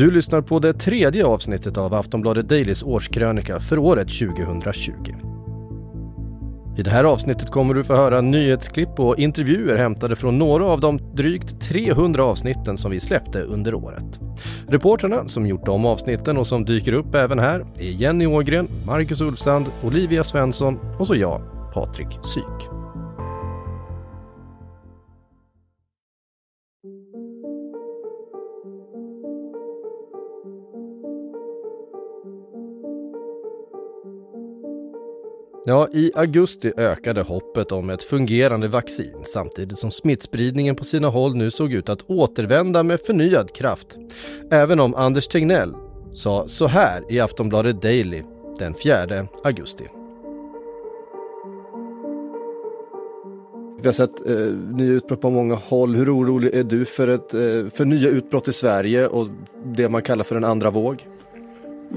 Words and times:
Du 0.00 0.10
lyssnar 0.10 0.40
på 0.40 0.58
det 0.58 0.72
tredje 0.72 1.26
avsnittet 1.26 1.76
av 1.76 1.94
Aftonbladet 1.94 2.48
Dailys 2.48 2.82
årskrönika 2.82 3.60
för 3.60 3.78
året 3.78 4.08
2020. 4.08 4.92
I 6.78 6.82
det 6.82 6.90
här 6.90 7.04
avsnittet 7.04 7.50
kommer 7.50 7.74
du 7.74 7.84
få 7.84 7.94
höra 7.94 8.20
nyhetsklipp 8.20 9.00
och 9.00 9.18
intervjuer 9.18 9.76
hämtade 9.76 10.16
från 10.16 10.38
några 10.38 10.64
av 10.64 10.80
de 10.80 11.14
drygt 11.14 11.60
300 11.60 12.24
avsnitten 12.24 12.78
som 12.78 12.90
vi 12.90 13.00
släppte 13.00 13.42
under 13.42 13.74
året. 13.74 14.20
Reportrarna 14.68 15.28
som 15.28 15.46
gjort 15.46 15.66
de 15.66 15.86
avsnitten 15.86 16.36
och 16.36 16.46
som 16.46 16.64
dyker 16.64 16.92
upp 16.92 17.14
även 17.14 17.38
här 17.38 17.66
är 17.78 17.90
Jenny 17.90 18.26
Ågren, 18.26 18.68
Marcus 18.86 19.20
Ulfsand, 19.20 19.66
Olivia 19.84 20.24
Svensson 20.24 20.78
och 20.98 21.06
så 21.06 21.14
jag, 21.14 21.42
Patrik 21.74 22.18
Syk. 22.22 22.79
Ja, 35.64 35.88
i 35.92 36.12
augusti 36.14 36.72
ökade 36.76 37.22
hoppet 37.22 37.72
om 37.72 37.90
ett 37.90 38.02
fungerande 38.02 38.68
vaccin 38.68 39.22
samtidigt 39.24 39.78
som 39.78 39.90
smittspridningen 39.90 40.76
på 40.76 40.84
sina 40.84 41.08
håll 41.08 41.36
nu 41.36 41.50
såg 41.50 41.72
ut 41.72 41.88
att 41.88 42.10
återvända 42.10 42.82
med 42.82 43.00
förnyad 43.00 43.52
kraft. 43.52 43.98
Även 44.50 44.80
om 44.80 44.94
Anders 44.94 45.28
Tegnell 45.28 45.74
sa 46.12 46.48
så 46.48 46.66
här 46.66 47.12
i 47.12 47.20
Aftonbladet 47.20 47.82
Daily 47.82 48.22
den 48.58 48.74
4 48.74 49.26
augusti. 49.44 49.84
Vi 53.80 53.88
har 53.88 53.92
sett 53.92 54.28
eh, 54.28 54.36
nya 54.76 54.92
utbrott 54.92 55.20
på 55.20 55.30
många 55.30 55.54
håll. 55.54 55.94
Hur 55.94 56.16
orolig 56.16 56.54
är 56.54 56.64
du 56.64 56.84
för, 56.84 57.08
ett, 57.08 57.34
eh, 57.34 57.70
för 57.70 57.84
nya 57.84 58.08
utbrott 58.08 58.48
i 58.48 58.52
Sverige 58.52 59.06
och 59.06 59.28
det 59.64 59.88
man 59.88 60.02
kallar 60.02 60.24
för 60.24 60.36
en 60.36 60.44
andra 60.44 60.70
våg? 60.70 61.06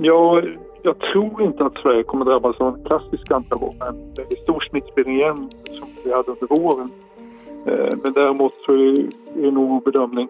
Ja, 0.01 0.41
jag 0.83 0.99
tror 0.99 1.41
inte 1.41 1.65
att 1.65 1.77
Sverige 1.77 2.03
kommer 2.03 2.25
drabbas 2.25 2.61
av 2.61 2.75
en 2.75 2.83
klassisk 2.83 3.31
andra 3.31 3.57
våg, 3.57 3.75
men 3.79 4.13
det 4.15 4.21
är 4.21 4.43
stor 4.43 4.59
smittspridning 4.69 5.15
igen 5.15 5.49
som 5.65 5.87
vi 6.03 6.13
hade 6.13 6.31
under 6.31 6.47
våren. 6.47 6.91
Eh, 7.65 7.97
men 8.03 8.13
däremot 8.13 8.53
så 8.65 8.71
är 8.73 9.07
det 9.35 9.51
nog 9.51 9.69
vår 9.69 9.91
bedömning 9.91 10.27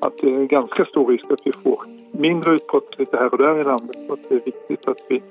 att 0.00 0.18
det 0.20 0.34
är 0.34 0.44
ganska 0.44 0.84
stor 0.84 1.08
risk 1.12 1.24
att 1.30 1.40
vi 1.44 1.52
får 1.52 1.84
mindre 2.12 2.54
utbrott 2.54 2.98
lite 2.98 3.16
här 3.16 3.32
och 3.32 3.38
där 3.38 3.60
i 3.60 3.64
landet 3.64 3.96
och 4.08 4.14
att 4.14 4.28
det 4.28 4.34
är 4.34 4.40
viktigt 4.44 4.88
att 4.88 4.98
vi 5.08 5.22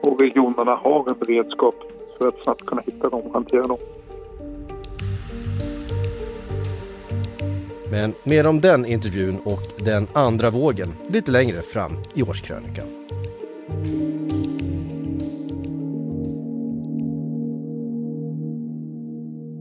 och 0.00 0.20
regionerna 0.20 0.74
har 0.74 1.08
en 1.08 1.18
beredskap 1.18 1.74
för 2.18 2.28
att 2.28 2.42
snabbt 2.42 2.66
kunna 2.66 2.82
hitta 2.86 3.08
dem 3.08 3.20
och 3.20 3.32
hantera 3.32 3.62
dem. 3.62 3.78
Men 7.90 8.12
mer 8.24 8.46
om 8.46 8.60
den 8.60 8.86
intervjun 8.86 9.38
och 9.44 9.84
den 9.84 10.06
andra 10.12 10.50
vågen 10.50 10.88
lite 11.08 11.30
längre 11.30 11.62
fram 11.62 11.92
i 12.14 12.22
årskrönikan. 12.22 13.05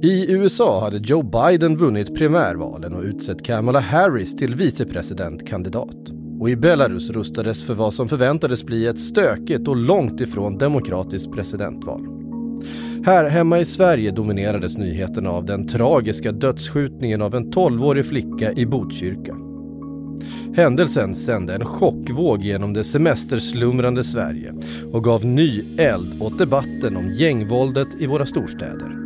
I 0.05 0.31
USA 0.31 0.79
hade 0.79 0.97
Joe 0.97 1.23
Biden 1.23 1.77
vunnit 1.77 2.15
primärvalen 2.15 2.93
och 2.93 3.03
utsett 3.03 3.43
Kamala 3.43 3.79
Harris 3.79 4.35
till 4.35 4.55
vicepresidentkandidat. 4.55 6.11
Och 6.39 6.49
i 6.49 6.55
Belarus 6.55 7.09
rustades 7.09 7.63
för 7.63 7.73
vad 7.73 7.93
som 7.93 8.09
förväntades 8.09 8.63
bli 8.63 8.87
ett 8.87 8.99
stökigt 8.99 9.67
och 9.67 9.75
långt 9.75 10.21
ifrån 10.21 10.57
demokratiskt 10.57 11.31
presidentval. 11.31 12.01
Här 13.05 13.29
hemma 13.29 13.59
i 13.59 13.65
Sverige 13.65 14.11
dominerades 14.11 14.77
nyheterna 14.77 15.29
av 15.29 15.45
den 15.45 15.67
tragiska 15.67 16.31
dödsskjutningen 16.31 17.21
av 17.21 17.35
en 17.35 17.53
12-årig 17.53 18.05
flicka 18.05 18.53
i 18.53 18.65
Botkyrka. 18.65 19.35
Händelsen 20.55 21.15
sände 21.15 21.53
en 21.55 21.65
chockvåg 21.65 22.41
genom 22.41 22.73
det 22.73 22.83
semesterslumrande 22.83 24.03
Sverige 24.03 24.53
och 24.91 25.03
gav 25.03 25.25
ny 25.25 25.63
eld 25.77 26.21
åt 26.21 26.37
debatten 26.37 26.97
om 26.97 27.11
gängvåldet 27.11 27.87
i 27.99 28.07
våra 28.07 28.25
storstäder. 28.25 29.04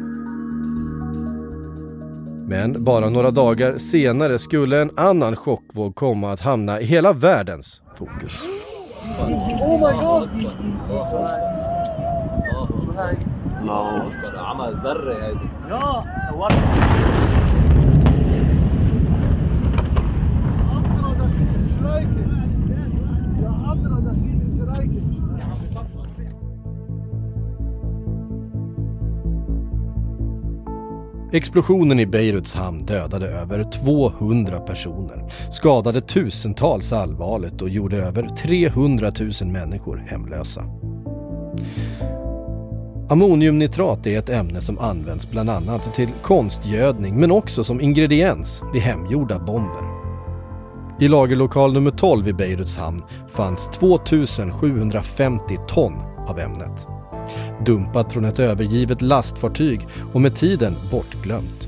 Men 2.49 2.83
bara 2.83 3.09
några 3.09 3.31
dagar 3.31 3.77
senare 3.77 4.39
skulle 4.39 4.81
en 4.81 4.91
annan 4.97 5.35
chockvåg 5.35 5.95
komma 5.95 6.31
att 6.31 6.39
hamna 6.39 6.81
i 6.81 6.85
hela 6.85 7.13
världens 7.13 7.81
fokus. 7.97 8.43
Oh 9.61 9.71
my 9.71 9.93
God! 10.01 10.29
Explosionen 31.31 31.99
i 31.99 32.05
Beiruts 32.05 32.53
hamn 32.53 32.85
dödade 32.85 33.27
över 33.27 33.63
200 33.63 34.59
personer, 34.59 35.25
skadade 35.51 36.01
tusentals 36.01 36.93
allvarligt 36.93 37.61
och 37.61 37.69
gjorde 37.69 37.97
över 37.97 38.27
300 38.27 39.11
000 39.41 39.51
människor 39.51 40.05
hemlösa. 40.07 40.63
Ammoniumnitrat 43.09 44.07
är 44.07 44.19
ett 44.19 44.29
ämne 44.29 44.61
som 44.61 44.79
används 44.79 45.29
bland 45.29 45.49
annat 45.49 45.93
till 45.93 46.09
konstgödning 46.23 47.19
men 47.19 47.31
också 47.31 47.63
som 47.63 47.81
ingrediens 47.81 48.61
vid 48.73 48.81
hemgjorda 48.81 49.39
bomber. 49.39 49.83
I 50.99 51.07
lagerlokal 51.07 51.73
nummer 51.73 51.91
12 51.91 52.27
i 52.27 52.33
Beiruts 52.33 52.75
hamn 52.77 53.03
fanns 53.27 53.69
2750 53.73 55.57
ton 55.67 55.93
av 56.27 56.39
ämnet 56.39 56.87
dumpat 57.65 58.13
från 58.13 58.25
ett 58.25 58.39
övergivet 58.39 59.01
lastfartyg 59.01 59.87
och 60.13 60.21
med 60.21 60.35
tiden 60.35 60.75
bortglömt. 60.91 61.67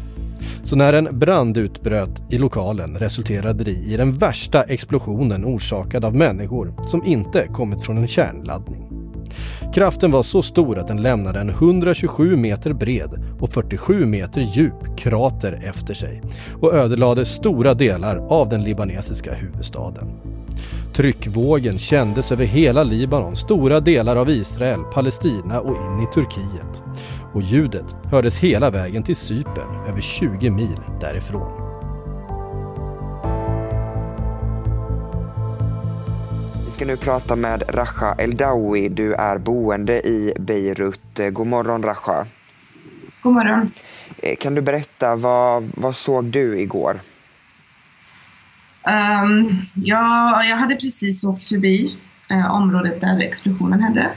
Så 0.64 0.76
när 0.76 0.94
en 0.94 1.20
brand 1.20 1.58
utbröt 1.58 2.24
i 2.30 2.38
lokalen 2.38 2.98
resulterade 2.98 3.64
det 3.64 3.72
i 3.72 3.98
den 3.98 4.14
värsta 4.14 4.64
explosionen 4.64 5.46
orsakad 5.46 6.06
av 6.06 6.16
människor 6.16 6.74
som 6.88 7.06
inte 7.06 7.48
kommit 7.48 7.82
från 7.82 7.98
en 7.98 8.08
kärnladdning. 8.08 8.88
Kraften 9.74 10.12
var 10.12 10.24
så 10.24 10.42
stor 10.42 10.78
att 10.78 10.88
den 10.88 11.02
lämnade 11.02 11.40
en 11.40 11.50
127 11.50 12.36
meter 12.36 12.74
bred 12.74 13.24
och 13.40 13.50
47 13.50 14.06
meter 14.06 14.42
djup 14.42 14.98
krater 14.98 15.62
efter 15.64 15.94
sig 15.94 16.22
och 16.62 16.74
ödelade 16.74 17.26
stora 17.26 17.74
delar 17.74 18.18
av 18.18 18.50
den 18.50 18.64
libanesiska 18.64 19.34
huvudstaden. 19.34 20.08
Tryckvågen 20.94 21.80
kändes 21.80 22.32
över 22.32 22.46
hela 22.46 22.84
Libanon, 22.84 23.36
stora 23.36 23.80
delar 23.80 24.16
av 24.16 24.30
Israel, 24.30 24.80
Palestina 24.94 25.60
och 25.60 25.76
in 25.76 26.04
i 26.04 26.14
Turkiet. 26.14 26.84
Och 27.34 27.42
ljudet 27.42 27.96
hördes 28.12 28.38
hela 28.38 28.70
vägen 28.70 29.04
till 29.04 29.16
Cypern, 29.16 29.86
över 29.88 30.02
20 30.02 30.50
mil 30.50 30.80
därifrån. 31.02 31.62
Vi 36.66 36.72
ska 36.72 36.86
nu 36.86 36.98
prata 36.98 37.36
med 37.36 37.64
Raja 37.68 38.16
Eldawi. 38.18 38.90
Du 38.90 39.14
är 39.14 39.38
boende 39.38 40.08
i 40.08 40.34
Beirut. 40.40 41.20
God 41.32 41.48
morgon 41.48 41.84
Raja. 41.84 42.26
God 43.22 43.34
morgon. 43.34 43.68
Eh, 44.18 44.36
kan 44.36 44.56
du 44.56 44.62
berätta, 44.62 45.16
vad, 45.16 45.72
vad 45.76 45.96
såg 45.96 46.26
du 46.26 46.60
igår? 46.60 47.00
Um, 48.88 49.66
ja, 49.74 50.44
jag 50.44 50.58
hade 50.58 50.76
precis 50.76 51.24
åkt 51.24 51.46
förbi 51.46 51.98
uh, 52.32 52.52
området 52.52 53.02
där 53.02 53.20
explosionen 53.20 53.82
hände 53.82 54.10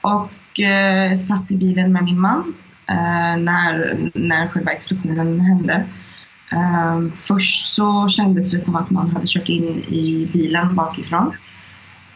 och 0.00 0.30
uh, 0.60 1.16
satt 1.16 1.50
i 1.50 1.56
bilen 1.56 1.92
med 1.92 2.04
min 2.04 2.20
man 2.20 2.54
uh, 2.90 3.42
när, 3.42 4.10
när 4.14 4.48
själva 4.48 4.70
explosionen 4.70 5.40
hände. 5.40 5.84
Um, 6.52 7.12
först 7.22 7.74
så 7.74 8.08
kändes 8.08 8.50
det 8.50 8.60
som 8.60 8.76
att 8.76 8.90
någon 8.90 9.10
hade 9.10 9.26
kört 9.26 9.48
in 9.48 9.84
i 9.88 10.30
bilen 10.32 10.74
bakifrån. 10.74 11.32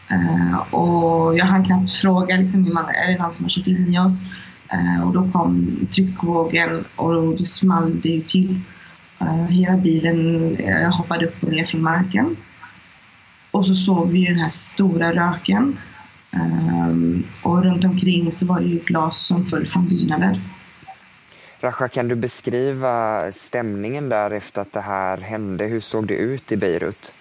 Ehm, 0.07 0.57
och 0.57 1.37
jag 1.37 1.45
hann 1.45 1.65
knappt 1.65 1.93
fråga 1.93 2.37
liksom, 2.37 2.63
min 2.63 2.73
man, 2.73 2.85
är 2.85 3.11
det 3.11 3.23
någon 3.23 3.33
som 3.33 3.45
har 3.45 3.49
kört 3.49 3.67
in 3.67 3.93
i 3.93 3.99
oss? 3.99 4.27
och 5.05 5.13
då 5.13 5.31
kom 5.31 5.77
tryckvågen 5.91 6.85
och 6.95 7.13
då 7.13 7.45
small 7.45 8.01
det 8.01 8.27
till. 8.27 8.61
Eh, 9.23 9.47
hela 9.47 9.77
bilen 9.77 10.55
eh, 10.55 10.97
hoppade 10.97 11.25
upp 11.25 11.43
och 11.43 11.49
ner 11.49 11.65
från 11.65 11.81
marken. 11.81 12.37
Och 13.51 13.67
så 13.67 13.75
såg 13.75 14.09
vi 14.09 14.25
den 14.25 14.39
här 14.39 14.49
stora 14.49 15.13
röken. 15.13 15.79
Eh, 16.33 16.89
och 17.43 17.63
runt 17.63 17.85
omkring 17.85 18.31
så 18.31 18.45
var 18.45 18.59
det 18.59 18.67
ju 18.67 18.79
glas 18.79 19.17
som 19.17 19.45
föll 19.45 19.67
från 19.67 19.87
byggnader. 19.87 20.41
Rasha, 21.59 21.87
kan 21.87 22.07
du 22.07 22.15
beskriva 22.15 23.31
stämningen 23.31 24.09
där 24.09 24.31
efter 24.31 24.61
att 24.61 24.73
det 24.73 24.81
här 24.81 25.17
hände? 25.17 25.65
Hur 25.65 25.79
såg 25.79 26.07
det 26.07 26.15
ut 26.15 26.51
i 26.51 26.57
Beirut? 26.57 27.13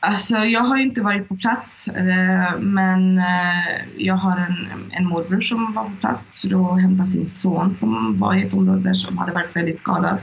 Alltså, 0.00 0.36
jag 0.36 0.60
har 0.60 0.76
ju 0.76 0.82
inte 0.82 1.00
varit 1.00 1.28
på 1.28 1.36
plats, 1.36 1.88
eh, 1.88 2.58
men 2.58 3.18
eh, 3.18 3.86
jag 3.96 4.14
har 4.14 4.36
en, 4.36 4.68
en 4.90 5.06
morbror 5.06 5.40
som 5.40 5.72
var 5.72 5.84
på 5.84 5.96
plats 6.00 6.40
för 6.40 6.74
att 6.74 6.82
hämta 6.82 7.06
sin 7.06 7.26
son 7.26 7.74
som 7.74 8.18
var 8.18 8.34
i 8.34 8.42
ett 8.42 8.52
område 8.52 8.94
som 8.94 9.18
hade 9.18 9.32
varit 9.32 9.56
väldigt 9.56 9.78
skadad. 9.78 10.18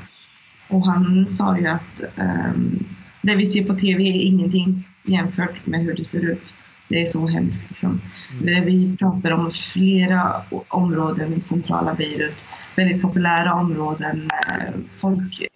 Och 0.67 0.85
han 0.85 1.27
sa 1.27 1.57
ju 1.57 1.67
att 1.67 2.01
um, 2.15 2.85
det 3.21 3.35
vi 3.35 3.45
ser 3.45 3.65
på 3.65 3.75
TV 3.75 4.03
är 4.03 4.21
ingenting 4.21 4.87
jämfört 5.03 5.65
med 5.65 5.79
hur 5.79 5.95
det 5.95 6.05
ser 6.05 6.31
ut. 6.31 6.53
Det 6.87 7.01
är 7.01 7.05
så 7.05 7.27
hemskt. 7.27 7.69
Liksom. 7.69 8.01
Mm. 8.41 8.65
Vi 8.65 8.97
pratar 8.97 9.31
om 9.31 9.51
flera 9.51 10.41
områden 10.67 11.33
i 11.33 11.39
centrala 11.39 11.93
Beirut, 11.93 12.47
väldigt 12.75 13.01
populära 13.01 13.53
områden, 13.53 14.29
eh, 14.47 14.73
folk, 14.97 15.47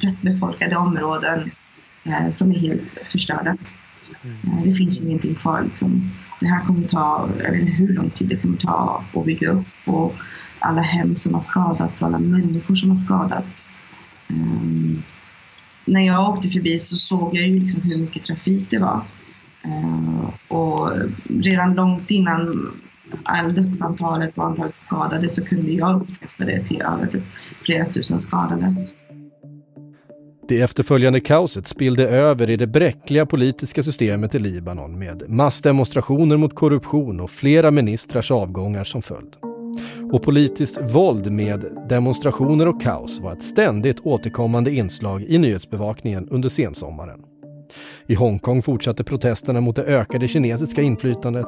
tättbefolkade 0.00 0.76
områden 0.76 1.50
som 2.32 2.50
är 2.50 2.58
helt 2.58 2.98
förstörda. 3.04 3.56
Mm. 4.22 4.64
Det 4.64 4.72
finns 4.72 4.98
ingenting 4.98 5.34
kvar. 5.34 5.62
Liksom. 5.62 6.10
Det 6.40 6.46
här 6.46 6.64
kommer 6.64 6.88
ta, 6.88 7.28
jag 7.38 7.50
vet 7.50 7.60
inte 7.60 7.72
hur 7.72 7.94
lång 7.94 8.10
tid 8.10 8.28
det 8.28 8.36
kommer 8.36 8.56
ta 8.56 9.04
att 9.14 9.24
bygga 9.24 9.50
upp 9.50 9.66
och 9.84 10.14
alla 10.58 10.80
hem 10.80 11.16
som 11.16 11.34
har 11.34 11.40
skadats, 11.40 12.02
alla 12.02 12.18
människor 12.18 12.74
som 12.74 12.90
har 12.90 12.96
skadats. 12.96 13.70
Um, 14.28 15.02
när 15.84 16.06
jag 16.06 16.28
åkte 16.28 16.48
förbi 16.48 16.78
så 16.78 16.96
såg 16.96 17.36
jag 17.36 17.48
ju 17.48 17.60
liksom 17.60 17.90
hur 17.90 17.96
mycket 17.96 18.24
trafik 18.24 18.70
det 18.70 18.78
var. 18.78 19.04
Uh, 19.66 20.30
och 20.48 20.92
redan 21.28 21.74
långt 21.74 22.10
innan 22.10 22.72
dödsantalet 23.54 24.38
och 24.38 24.44
antalet 24.44 24.76
skadade 24.76 25.28
så 25.28 25.44
kunde 25.44 25.72
jag 25.72 26.02
uppskatta 26.02 26.44
det 26.44 26.64
till 26.64 26.82
över 26.82 27.22
flera 27.62 27.84
tusen 27.84 28.20
skadade. 28.20 28.86
Det 30.48 30.60
efterföljande 30.60 31.20
kaoset 31.20 31.66
spillde 31.66 32.08
över 32.08 32.50
i 32.50 32.56
det 32.56 32.66
bräckliga 32.66 33.26
politiska 33.26 33.82
systemet 33.82 34.34
i 34.34 34.38
Libanon 34.38 34.98
med 34.98 35.22
massdemonstrationer 35.28 36.36
mot 36.36 36.54
korruption 36.54 37.20
och 37.20 37.30
flera 37.30 37.70
ministrars 37.70 38.30
avgångar 38.30 38.84
som 38.84 39.02
följd. 39.02 39.36
Och 40.12 40.22
politiskt 40.22 40.78
våld 40.94 41.32
med 41.32 41.64
demonstrationer 41.88 42.68
och 42.68 42.82
kaos 42.82 43.20
var 43.20 43.32
ett 43.32 43.42
ständigt 43.42 44.00
återkommande 44.00 44.74
inslag 44.74 45.22
i 45.22 45.38
nyhetsbevakningen 45.38 46.28
under 46.30 46.48
sensommaren. 46.48 47.20
I 48.06 48.14
Hongkong 48.14 48.62
fortsatte 48.62 49.04
protesterna 49.04 49.60
mot 49.60 49.76
det 49.76 49.82
ökade 49.82 50.28
kinesiska 50.28 50.82
inflytandet. 50.82 51.46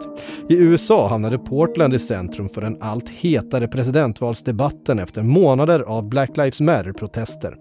I 0.48 0.54
USA 0.54 1.08
hamnade 1.08 1.38
Portland 1.38 1.94
i 1.94 1.98
centrum 1.98 2.48
för 2.48 2.60
den 2.60 2.82
allt 2.82 3.08
hetare 3.08 3.68
presidentvalsdebatten 3.68 4.98
efter 4.98 5.22
månader 5.22 5.80
av 5.80 6.08
Black 6.08 6.36
Lives 6.36 6.60
Matter-protester. 6.60 7.56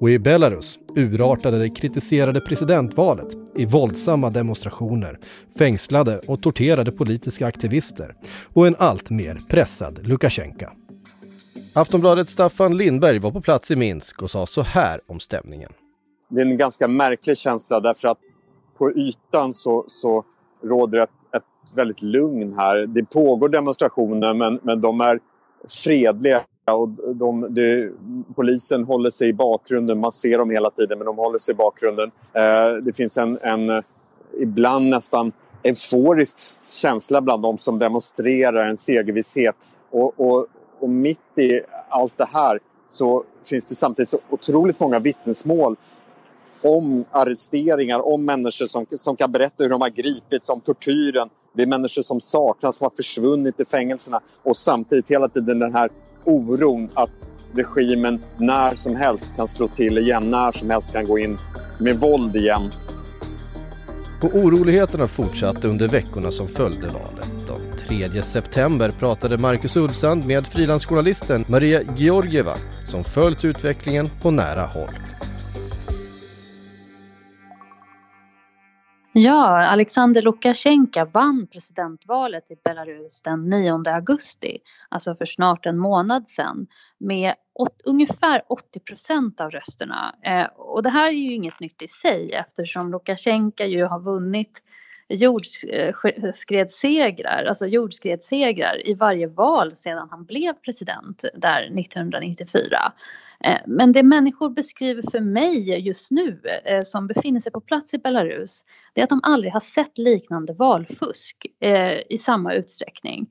Och 0.00 0.10
i 0.10 0.18
Belarus 0.18 0.78
urartade 0.96 1.58
det 1.58 1.70
kritiserade 1.70 2.40
presidentvalet 2.40 3.28
i 3.56 3.64
våldsamma 3.64 4.30
demonstrationer, 4.30 5.18
fängslade 5.58 6.18
och 6.18 6.42
torterade 6.42 6.92
politiska 6.92 7.46
aktivister 7.46 8.14
och 8.52 8.66
en 8.66 8.76
allt 8.78 9.10
mer 9.10 9.38
pressad 9.48 10.06
Lukasjenko. 10.06 10.66
Aftonbladets 11.72 12.32
Staffan 12.32 12.76
Lindberg 12.76 13.18
var 13.18 13.30
på 13.30 13.40
plats 13.40 13.70
i 13.70 13.76
Minsk 13.76 14.22
och 14.22 14.30
sa 14.30 14.46
så 14.46 14.62
här 14.62 15.00
om 15.06 15.20
stämningen 15.20 15.72
det 16.28 16.40
är 16.40 16.46
en 16.46 16.56
ganska 16.56 16.88
märklig 16.88 17.38
känsla 17.38 17.80
därför 17.80 18.08
att 18.08 18.18
på 18.78 18.90
ytan 18.90 19.52
så, 19.52 19.84
så 19.86 20.24
råder 20.62 20.98
ett, 20.98 21.34
ett 21.36 21.76
väldigt 21.76 22.02
lugn 22.02 22.54
här. 22.58 22.86
Det 22.86 23.04
pågår 23.04 23.48
demonstrationer 23.48 24.34
men, 24.34 24.60
men 24.62 24.80
de 24.80 25.00
är 25.00 25.20
fredliga 25.68 26.40
och 26.72 26.88
de, 27.14 27.54
de, 27.54 27.92
polisen 28.34 28.84
håller 28.84 29.10
sig 29.10 29.28
i 29.28 29.32
bakgrunden. 29.32 30.00
Man 30.00 30.12
ser 30.12 30.38
dem 30.38 30.50
hela 30.50 30.70
tiden 30.70 30.98
men 30.98 31.06
de 31.06 31.16
håller 31.16 31.38
sig 31.38 31.52
i 31.52 31.56
bakgrunden. 31.56 32.10
Eh, 32.32 32.72
det 32.82 32.92
finns 32.92 33.18
en, 33.18 33.38
en 33.42 33.82
ibland 34.40 34.88
nästan 34.88 35.32
euforisk 35.62 36.66
känsla 36.66 37.20
bland 37.20 37.42
de 37.42 37.58
som 37.58 37.78
demonstrerar, 37.78 38.68
en 38.68 38.76
segervisshet. 38.76 39.54
Och, 39.90 40.20
och, 40.20 40.46
och 40.80 40.88
mitt 40.88 41.38
i 41.38 41.60
allt 41.88 42.12
det 42.16 42.28
här 42.32 42.58
så 42.86 43.24
finns 43.50 43.68
det 43.68 43.74
samtidigt 43.74 44.08
så 44.08 44.18
otroligt 44.30 44.80
många 44.80 44.98
vittnesmål 44.98 45.76
om 46.64 47.04
arresteringar, 47.10 48.08
om 48.08 48.24
människor 48.24 48.66
som, 48.66 48.86
som 48.90 49.16
kan 49.16 49.32
berätta 49.32 49.64
hur 49.64 49.70
de 49.70 49.80
har 49.80 49.88
gripits, 49.88 50.50
om 50.50 50.60
tortyren. 50.60 51.28
Det 51.56 51.62
är 51.62 51.66
människor 51.66 52.02
som 52.02 52.20
saknas, 52.20 52.76
som 52.76 52.84
har 52.84 52.96
försvunnit 52.96 53.60
i 53.60 53.64
fängelserna 53.64 54.20
och 54.42 54.56
samtidigt 54.56 55.10
hela 55.10 55.28
tiden 55.28 55.58
den 55.58 55.74
här 55.74 55.90
oron 56.24 56.90
att 56.94 57.28
regimen 57.54 58.22
när 58.36 58.74
som 58.74 58.96
helst 58.96 59.32
kan 59.36 59.48
slå 59.48 59.68
till 59.68 59.98
igen, 59.98 60.30
när 60.30 60.52
som 60.52 60.70
helst 60.70 60.92
kan 60.92 61.06
gå 61.06 61.18
in 61.18 61.38
med 61.80 62.00
våld 62.00 62.36
igen. 62.36 62.70
Och 64.22 64.34
oroligheterna 64.34 65.08
fortsatte 65.08 65.68
under 65.68 65.88
veckorna 65.88 66.30
som 66.30 66.48
följde 66.48 66.86
valet. 66.86 67.30
Den 67.88 68.10
3 68.10 68.22
september 68.22 68.90
pratade 68.98 69.36
Marcus 69.36 69.76
Ulfsand 69.76 70.26
med 70.26 70.46
frilansjournalisten 70.46 71.44
Maria 71.48 71.82
Georgieva 71.96 72.54
som 72.86 73.04
följt 73.04 73.44
utvecklingen 73.44 74.10
på 74.22 74.30
nära 74.30 74.66
håll. 74.66 75.13
Ja, 79.16 79.66
Alexander 79.66 80.22
Lukasjenko 80.22 81.04
vann 81.04 81.46
presidentvalet 81.46 82.50
i 82.50 82.56
Belarus 82.64 83.22
den 83.22 83.50
9 83.50 83.82
augusti, 83.86 84.58
alltså 84.88 85.14
för 85.14 85.24
snart 85.24 85.66
en 85.66 85.78
månad 85.78 86.28
sedan, 86.28 86.66
med 86.98 87.34
åt, 87.54 87.82
ungefär 87.84 88.42
80 88.48 88.80
procent 88.80 89.40
av 89.40 89.50
rösterna. 89.50 90.14
Eh, 90.22 90.44
och 90.44 90.82
det 90.82 90.90
här 90.90 91.08
är 91.08 91.12
ju 91.12 91.32
inget 91.32 91.60
nytt 91.60 91.82
i 91.82 91.88
sig 91.88 92.32
eftersom 92.32 92.90
Lukasjenko 92.90 93.64
ju 93.64 93.84
har 93.84 94.00
vunnit 94.00 94.62
jordskredssegrar, 95.08 97.38
eh, 97.38 97.42
eh, 97.42 97.48
alltså 97.48 97.66
jordskredssegrar 97.66 98.88
i 98.88 98.94
varje 98.94 99.26
val 99.26 99.72
sedan 99.72 100.08
han 100.10 100.24
blev 100.24 100.52
president 100.52 101.24
där 101.34 101.62
1994. 101.62 102.92
Eh, 103.44 103.58
men 103.66 103.92
det 103.92 104.02
människor 104.02 104.50
beskriver 104.50 105.02
för 105.10 105.20
mig 105.20 105.80
just 105.80 106.10
nu 106.10 106.40
eh, 106.64 106.82
som 106.82 107.06
befinner 107.06 107.40
sig 107.40 107.52
på 107.52 107.60
plats 107.60 107.94
i 107.94 107.98
Belarus 107.98 108.64
det 108.92 109.00
är 109.00 109.02
att 109.02 109.10
de 109.10 109.20
aldrig 109.22 109.52
har 109.52 109.60
sett 109.60 109.98
liknande 109.98 110.52
valfusk 110.52 111.46
eh, 111.60 111.98
i 112.08 112.18
samma 112.18 112.54
utsträckning. 112.54 113.26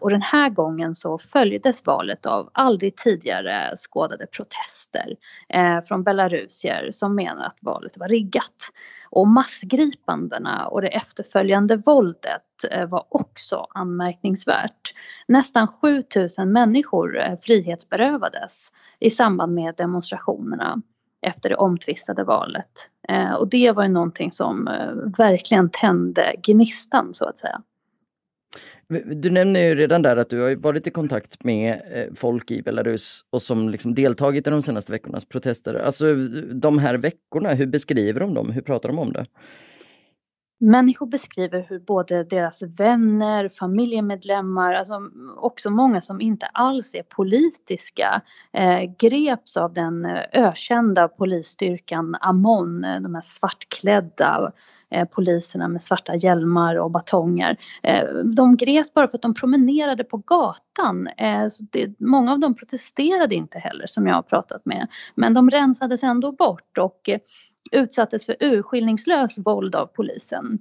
Och 0.00 0.10
den 0.10 0.22
här 0.22 0.48
gången 0.48 0.94
så 0.94 1.18
följdes 1.18 1.86
valet 1.86 2.26
av 2.26 2.50
aldrig 2.54 2.96
tidigare 2.96 3.76
skådade 3.76 4.26
protester 4.26 5.16
från 5.88 6.04
belarusier 6.04 6.90
som 6.92 7.14
menar 7.14 7.46
att 7.46 7.58
valet 7.60 7.98
var 7.98 8.08
riggat. 8.08 8.70
Och 9.10 9.28
massgripandena 9.28 10.66
och 10.66 10.82
det 10.82 10.88
efterföljande 10.88 11.76
våldet 11.76 12.42
eh, 12.70 12.88
var 12.88 13.04
också 13.08 13.66
anmärkningsvärt. 13.70 14.94
Nästan 15.28 15.68
7000 15.68 16.52
människor 16.52 17.18
eh, 17.18 17.36
frihetsberövades 17.36 18.72
i 19.00 19.10
samband 19.10 19.54
med 19.54 19.74
demonstrationerna 19.76 20.82
efter 21.22 21.48
det 21.48 21.56
omtvistade 21.56 22.24
valet. 22.24 22.90
Eh, 23.08 23.32
och 23.32 23.48
det 23.48 23.72
var 23.72 23.82
ju 23.82 23.88
någonting 23.88 24.32
som 24.32 24.64
verkligen 25.18 25.70
tände 25.72 26.34
gnistan 26.42 27.14
så 27.14 27.24
att 27.24 27.38
säga. 27.38 27.62
Du 29.14 29.30
nämner 29.30 29.60
ju 29.60 29.74
redan 29.74 30.02
där 30.02 30.16
att 30.16 30.30
du 30.30 30.40
har 30.40 30.56
varit 30.56 30.86
i 30.86 30.90
kontakt 30.90 31.44
med 31.44 31.82
eh, 31.92 32.14
folk 32.14 32.50
i 32.50 32.62
Belarus 32.62 33.24
och 33.30 33.42
som 33.42 33.68
liksom 33.68 33.94
deltagit 33.94 34.46
i 34.46 34.50
de 34.50 34.62
senaste 34.62 34.92
veckornas 34.92 35.24
protester. 35.24 35.74
Alltså 35.74 36.14
de 36.52 36.78
här 36.78 36.94
veckorna, 36.94 37.54
hur 37.54 37.66
beskriver 37.66 38.20
de 38.20 38.34
dem? 38.34 38.50
Hur 38.50 38.62
pratar 38.62 38.88
de 38.88 38.98
om 38.98 39.12
det? 39.12 39.26
Människor 40.60 41.06
beskriver 41.06 41.66
hur 41.68 41.80
både 41.80 42.24
deras 42.24 42.62
vänner, 42.62 43.48
familjemedlemmar, 43.48 44.72
alltså 44.72 45.00
också 45.36 45.70
många 45.70 46.00
som 46.00 46.20
inte 46.20 46.46
alls 46.46 46.94
är 46.94 47.02
politiska, 47.02 48.22
eh, 48.52 48.80
greps 48.98 49.56
av 49.56 49.72
den 49.72 50.04
eh, 50.04 50.22
ökända 50.32 51.08
polisstyrkan 51.08 52.16
Amon, 52.20 52.84
eh, 52.84 53.00
de 53.00 53.14
här 53.14 53.22
svartklädda 53.22 54.52
Eh, 54.90 55.04
poliserna 55.04 55.68
med 55.68 55.82
svarta 55.82 56.16
hjälmar 56.16 56.76
och 56.76 56.90
batonger. 56.90 57.56
Eh, 57.82 58.04
de 58.24 58.56
greps 58.56 58.94
bara 58.94 59.08
för 59.08 59.18
att 59.18 59.22
de 59.22 59.34
promenerade 59.34 60.04
på 60.04 60.16
gatan. 60.16 61.08
Eh, 61.08 61.48
så 61.48 61.62
det, 61.70 62.00
många 62.00 62.32
av 62.32 62.38
dem 62.38 62.54
protesterade 62.54 63.34
inte 63.34 63.58
heller 63.58 63.86
som 63.86 64.06
jag 64.06 64.14
har 64.14 64.22
pratat 64.22 64.66
med. 64.66 64.88
Men 65.14 65.34
de 65.34 65.50
rensades 65.50 66.02
ändå 66.02 66.32
bort 66.32 66.78
och 66.78 67.10
utsattes 67.72 68.26
för 68.26 68.36
urskillningslös 68.40 69.38
våld 69.38 69.74
av 69.74 69.86
polisen. 69.86 70.58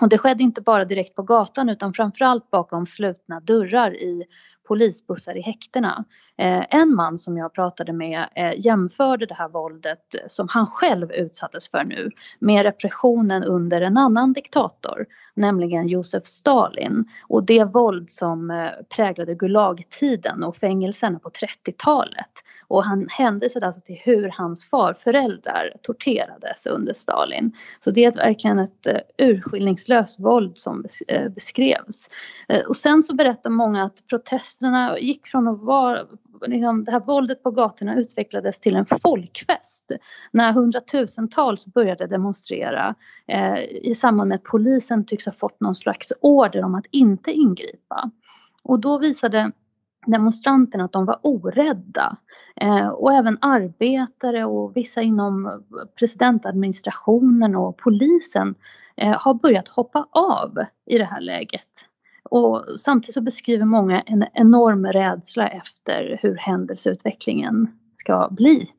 Och 0.00 0.08
det 0.08 0.18
skedde 0.18 0.42
inte 0.42 0.60
bara 0.60 0.84
direkt 0.84 1.14
på 1.14 1.22
gatan 1.22 1.68
utan 1.68 1.92
framförallt 1.92 2.50
bakom 2.50 2.86
slutna 2.86 3.40
dörrar 3.40 3.94
i 3.94 4.24
polisbussar 4.70 5.36
i 5.36 5.40
häktena. 5.40 6.04
Eh, 6.38 6.64
en 6.70 6.94
man 6.94 7.18
som 7.18 7.36
jag 7.36 7.52
pratade 7.52 7.92
med 7.92 8.28
eh, 8.34 8.52
jämförde 8.56 9.26
det 9.26 9.34
här 9.34 9.48
våldet 9.48 10.14
som 10.28 10.48
han 10.48 10.66
själv 10.66 11.12
utsattes 11.12 11.70
för 11.70 11.84
nu 11.84 12.10
med 12.38 12.62
repressionen 12.62 13.44
under 13.44 13.80
en 13.80 13.96
annan 13.96 14.32
diktator, 14.32 15.06
nämligen 15.34 15.88
Josef 15.88 16.26
Stalin 16.26 17.04
och 17.28 17.44
det 17.44 17.64
våld 17.64 18.10
som 18.10 18.50
eh, 18.50 18.70
präglade 18.96 19.34
Gulagtiden 19.34 20.44
och 20.44 20.56
fängelserna 20.56 21.18
på 21.18 21.30
30-talet. 21.30 22.30
Och 22.68 22.84
han 22.84 23.06
hänvisade 23.10 23.66
alltså 23.66 23.80
till 23.80 24.00
hur 24.02 24.28
hans 24.28 24.68
farföräldrar 24.68 25.72
torterades 25.82 26.66
under 26.66 26.92
Stalin. 26.92 27.52
Så 27.84 27.90
det 27.90 28.04
är 28.04 28.12
verkligen 28.12 28.58
ett 28.58 28.86
urskillningslöst 29.18 30.20
våld 30.20 30.58
som 30.58 30.84
beskrevs. 31.34 32.10
Och 32.68 32.76
sen 32.76 33.02
så 33.02 33.14
berättar 33.14 33.50
många 33.50 33.84
att 33.84 34.06
protester 34.08 34.59
protesterna 34.60 34.98
gick 34.98 35.26
från 35.26 35.48
att 35.48 35.60
vara, 35.60 36.06
liksom, 36.46 36.84
det 36.84 36.92
här 36.92 37.00
våldet 37.00 37.42
på 37.42 37.50
gatorna 37.50 37.96
utvecklades 37.96 38.60
till 38.60 38.76
en 38.76 38.86
folkfest 38.86 39.92
när 40.32 40.52
hundratusentals 40.52 41.66
började 41.66 42.06
demonstrera 42.06 42.94
eh, 43.28 43.58
i 43.82 43.94
samband 43.94 44.28
med 44.28 44.36
att 44.36 44.44
polisen 44.44 45.06
tycks 45.06 45.26
ha 45.26 45.32
fått 45.32 45.60
någon 45.60 45.74
slags 45.74 46.12
order 46.20 46.64
om 46.64 46.74
att 46.74 46.86
inte 46.90 47.32
ingripa. 47.32 48.10
Och 48.62 48.80
då 48.80 48.98
visade 48.98 49.52
demonstranterna 50.06 50.84
att 50.84 50.92
de 50.92 51.06
var 51.06 51.18
orädda. 51.22 52.16
Eh, 52.56 52.88
och 52.88 53.12
även 53.12 53.38
arbetare 53.40 54.44
och 54.44 54.76
vissa 54.76 55.02
inom 55.02 55.62
presidentadministrationen 55.98 57.56
och 57.56 57.76
polisen 57.76 58.54
eh, 58.96 59.16
har 59.18 59.34
börjat 59.34 59.68
hoppa 59.68 60.06
av 60.10 60.58
i 60.86 60.98
det 60.98 61.04
här 61.04 61.20
läget. 61.20 61.89
Och 62.30 62.64
samtidigt 62.76 63.14
så 63.14 63.20
beskriver 63.20 63.64
många 63.64 64.00
en 64.00 64.24
enorm 64.34 64.86
rädsla 64.86 65.48
efter 65.48 66.18
hur 66.22 66.36
händelseutvecklingen 66.36 67.68
ska 67.94 68.28
bli. 68.30 68.70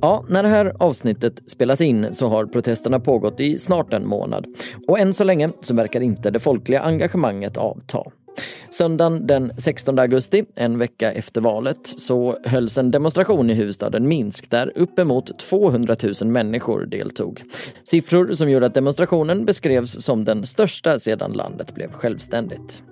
Ja, 0.00 0.24
när 0.28 0.42
det 0.42 0.48
här 0.48 0.72
avsnittet 0.78 1.50
spelas 1.50 1.80
in 1.80 2.14
så 2.14 2.28
har 2.28 2.46
protesterna 2.46 3.00
pågått 3.00 3.40
i 3.40 3.58
snart 3.58 3.92
en 3.92 4.06
månad 4.06 4.46
och 4.88 4.98
än 4.98 5.14
så 5.14 5.24
länge 5.24 5.50
så 5.60 5.74
verkar 5.74 6.00
inte 6.00 6.30
det 6.30 6.40
folkliga 6.40 6.80
engagemanget 6.80 7.56
avta. 7.56 8.02
Söndagen 8.70 9.26
den 9.26 9.52
16 9.56 9.98
augusti, 9.98 10.44
en 10.54 10.78
vecka 10.78 11.12
efter 11.12 11.40
valet, 11.40 11.86
så 11.86 12.38
hölls 12.44 12.78
en 12.78 12.90
demonstration 12.90 13.50
i 13.50 13.54
huvudstaden 13.54 14.08
Minsk 14.08 14.50
där 14.50 14.72
uppemot 14.76 15.38
200 15.38 15.96
000 16.22 16.30
människor 16.30 16.86
deltog. 16.86 17.42
Siffror 17.84 18.34
som 18.34 18.50
gjorde 18.50 18.66
att 18.66 18.74
demonstrationen 18.74 19.44
beskrevs 19.44 20.04
som 20.04 20.24
den 20.24 20.46
största 20.46 20.98
sedan 20.98 21.32
landet 21.32 21.74
blev 21.74 21.92
självständigt. 21.92 22.82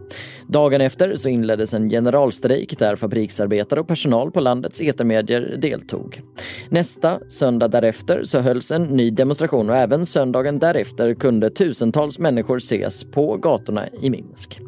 Dagen 0.46 0.80
efter 0.80 1.16
så 1.16 1.28
inleddes 1.28 1.74
en 1.74 1.90
generalstrejk 1.90 2.78
där 2.78 2.96
fabriksarbetare 2.96 3.80
och 3.80 3.88
personal 3.88 4.30
på 4.30 4.40
landets 4.40 4.80
etermedier 4.80 5.56
deltog. 5.60 6.20
Nästa 6.68 7.18
söndag 7.28 7.68
därefter 7.68 8.22
så 8.24 8.38
hölls 8.38 8.72
en 8.72 8.82
ny 8.82 9.10
demonstration 9.10 9.70
och 9.70 9.76
även 9.76 10.06
söndagen 10.06 10.58
därefter 10.58 11.14
kunde 11.14 11.50
tusentals 11.50 12.18
människor 12.18 12.56
ses 12.56 13.04
på 13.04 13.36
gatorna 13.36 13.88
i 14.00 14.10
Minsk. 14.10 14.60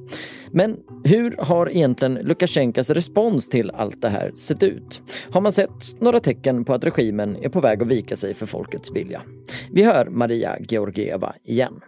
Men 0.53 0.77
hur 1.05 1.37
har 1.39 1.71
egentligen 1.71 2.15
Lukasjenkos 2.15 2.91
respons 2.91 3.49
till 3.49 3.71
allt 3.71 4.03
det 4.03 4.09
här 4.09 4.31
sett 4.35 4.63
ut? 4.63 5.03
Har 5.33 5.41
man 5.41 5.53
sett 5.53 6.01
några 6.01 6.21
tecken 6.21 6.65
på 6.65 6.75
att 6.75 6.85
regimen 6.85 7.37
är 7.37 7.49
på 7.49 7.61
väg 7.61 7.83
att 7.83 7.89
vika 7.89 8.17
sig 8.17 8.35
för 8.35 8.47
folkets 8.47 8.93
vilja? 8.93 9.23
Vi 9.73 9.85
hör 9.85 10.07
Maria 10.07 10.57
Georgieva 10.61 11.35
igen. 11.45 11.81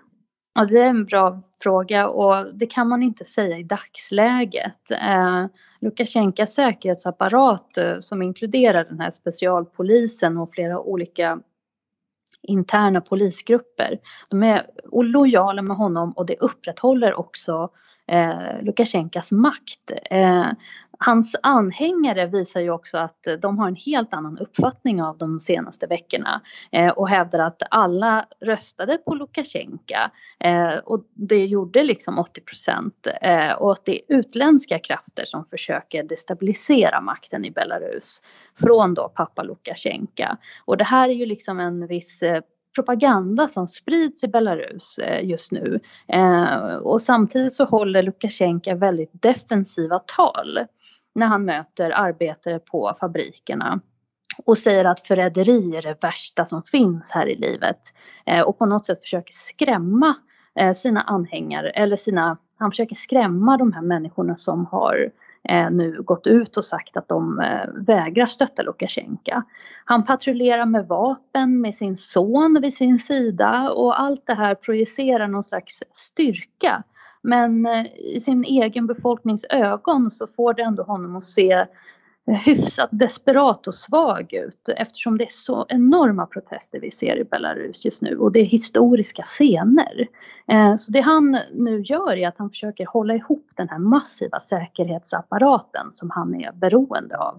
Ja, 0.55 0.65
det 0.65 0.79
är 0.79 0.87
en 0.87 1.05
bra 1.05 1.43
fråga 1.63 2.09
och 2.09 2.57
det 2.57 2.67
kan 2.67 2.89
man 2.89 3.03
inte 3.03 3.25
säga 3.25 3.59
i 3.59 3.63
dagsläget. 3.63 4.91
Eh, 4.91 5.47
Lukasjenkos 5.81 6.55
säkerhetsapparat 6.55 7.77
eh, 7.79 7.99
som 8.01 8.23
inkluderar 8.23 8.85
den 8.85 9.01
här 9.01 9.11
specialpolisen 9.11 10.39
och 10.39 10.51
flera 10.53 10.81
olika 10.81 11.41
interna 12.43 13.01
polisgrupper. 13.01 13.99
De 14.31 14.43
är 14.43 14.67
lojala 15.03 15.63
med 15.63 15.77
honom 15.77 16.13
och 16.13 16.27
det 16.27 16.37
upprätthåller 16.41 17.15
också 17.15 17.71
eh, 18.07 18.63
Lukasjenkos 18.63 19.33
makt. 19.33 19.93
Eh, 20.11 20.47
hans 20.99 21.37
anhängare 21.43 22.27
visar 22.27 22.61
ju 22.61 22.71
också 22.71 22.99
att 22.99 23.27
de 23.39 23.59
har 23.59 23.69
en 23.69 23.77
helt 23.77 24.15
annan 24.15 24.39
uppfattning 24.39 25.03
av 25.03 25.19
de 25.19 25.41
senaste 25.41 25.87
veckorna 25.87 26.41
eh, 26.73 26.89
och 26.91 27.09
hävdar 27.09 27.39
att 27.39 27.63
alla 27.71 28.27
röstade 28.41 28.99
på 28.99 29.15
Lukasjenko 29.15 29.95
eh, 30.41 30.75
och 30.75 31.05
det 31.15 31.47
gjorde 31.47 31.83
liksom 31.83 32.19
80 32.19 32.41
procent 32.41 33.07
eh, 33.23 33.53
och 33.53 33.73
att 33.73 33.85
det 33.85 33.97
är 33.97 34.17
utländska 34.19 34.79
krafter 34.79 35.25
som 35.25 35.45
försöker 35.45 36.03
destabilisera 36.03 37.01
makten 37.01 37.45
i 37.45 37.51
Belarus 37.51 38.23
från 38.61 38.95
då 38.95 39.09
pappa 39.09 39.43
Lukasjenko. 39.43 40.25
Och 40.65 40.77
det 40.77 40.85
här 40.85 41.09
är 41.09 41.13
ju 41.13 41.27
liksom 41.27 41.61
en 41.61 41.87
viss 41.87 42.23
eh, 42.23 42.41
propaganda 42.75 43.49
som 43.49 43.69
sprids 43.69 44.25
i 44.25 44.29
Belarus 44.29 44.99
eh, 44.99 45.29
just 45.29 45.53
nu. 45.53 45.81
Eh, 46.09 46.75
och 46.75 47.03
samtidigt 47.03 47.55
så 47.55 47.65
håller 47.65 48.03
Lukasjenko 48.03 48.75
väldigt 48.75 49.23
defensiva 49.23 49.99
tal 49.99 50.59
när 51.15 51.27
han 51.27 51.45
möter 51.45 51.91
arbetare 51.91 52.59
på 52.59 52.95
fabrikerna 53.01 53.81
och 54.45 54.59
säger 54.59 54.85
att 54.85 55.01
förräderi 55.01 55.77
är 55.77 55.83
det 55.83 56.03
värsta 56.03 56.47
som 56.47 56.63
finns 56.63 57.11
här 57.11 57.29
i 57.29 57.35
livet 57.35 57.79
eh, 58.27 58.41
och 58.41 58.59
på 58.59 58.67
något 58.67 58.87
sätt 58.87 59.01
försöker 59.01 59.33
skrämma 59.33 60.15
sina 60.75 61.01
anhängare 61.01 61.71
eller 61.71 61.97
sina, 61.97 62.39
han 62.57 62.71
försöker 62.71 62.95
skrämma 62.95 63.57
de 63.57 63.73
här 63.73 63.83
människorna 63.83 64.37
som 64.37 64.67
har 64.67 64.95
eh, 65.05 65.11
Eh, 65.49 65.71
nu 65.71 66.03
gått 66.03 66.27
ut 66.27 66.57
och 66.57 66.65
sagt 66.65 66.97
att 66.97 67.09
de 67.09 67.41
eh, 67.41 67.69
vägrar 67.75 68.27
stötta 68.27 68.63
Lukasjenko. 68.63 69.43
Han 69.85 70.05
patrullerar 70.05 70.67
med 70.67 70.87
vapen 70.87 71.61
med 71.61 71.75
sin 71.75 71.97
son 71.97 72.59
vid 72.63 72.75
sin 72.75 72.99
sida 72.99 73.71
och 73.71 74.01
allt 74.01 74.27
det 74.27 74.35
här 74.35 74.55
projicerar 74.55 75.29
någon 75.29 75.43
slags 75.43 75.83
styrka. 75.93 76.83
Men 77.23 77.67
eh, 77.67 77.87
i 78.15 78.21
sin 78.21 78.45
egen 78.45 78.87
befolknings 78.87 79.45
ögon 79.51 80.11
så 80.11 80.27
får 80.27 80.55
det 80.55 80.63
ändå 80.63 80.83
honom 80.83 81.17
att 81.17 81.25
se 81.25 81.67
hyfsat 82.27 82.89
desperat 82.93 83.67
och 83.67 83.75
svag 83.75 84.33
ut 84.33 84.69
eftersom 84.77 85.19
det 85.19 85.25
är 85.25 85.31
så 85.31 85.67
enorma 85.69 86.27
protester 86.27 86.81
vi 86.81 86.91
ser 86.91 87.17
i 87.17 87.25
Belarus 87.25 87.85
just 87.85 88.03
nu 88.03 88.17
och 88.17 88.33
det 88.33 88.41
är 88.41 88.45
historiska 88.45 89.23
scener. 89.23 90.09
Eh, 90.49 90.77
så 90.77 90.93
det 90.93 91.01
han 91.01 91.39
nu 91.53 91.81
gör 91.81 92.17
är 92.17 92.29
att 92.29 92.39
han 92.39 92.51
försöker 92.51 92.87
hålla 92.87 93.15
ihop 93.15 93.51
den 93.57 93.69
här 93.69 93.79
massiva 93.79 94.41
säkerhetsapparaten 94.41 95.93
som 95.93 96.11
han 96.11 96.35
är 96.35 96.53
beroende 96.53 97.19
av. 97.19 97.39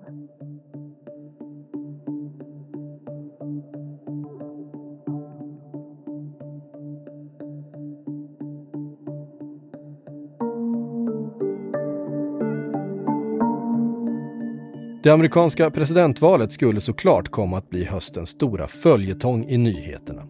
Det 15.04 15.10
amerikanska 15.10 15.72
presidentvalet 15.72 16.52
skulle 16.52 16.80
såklart 16.82 17.30
komma 17.30 17.58
att 17.58 17.70
bli 17.70 17.86
höstens 17.86 18.30
stora 18.30 18.68
följetong 18.68 19.50
i 19.50 19.58
nyheterna. 19.58 20.24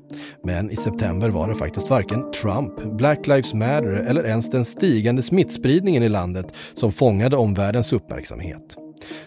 Men 0.44 0.72
i 0.72 0.76
september 0.76 1.30
var 1.30 1.48
det 1.48 1.56
faktiskt 1.56 1.90
varken 1.90 2.32
Trump, 2.32 2.84
Black 2.98 3.28
Lives 3.28 3.54
Matter 3.54 4.06
eller 4.10 4.24
ens 4.24 4.50
den 4.50 4.66
stigande 4.66 5.22
smittspridningen 5.22 6.04
i 6.04 6.10
landet 6.10 6.46
som 6.74 6.92
fångade 6.92 7.38
omvärldens 7.38 7.94
uppmärksamhet. 7.94 8.78